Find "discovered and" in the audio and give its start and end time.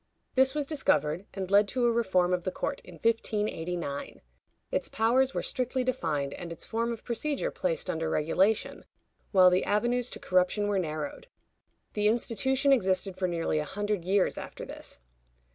0.65-1.51